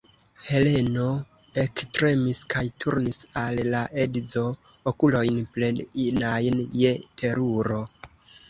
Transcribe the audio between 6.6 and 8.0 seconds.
je teruro.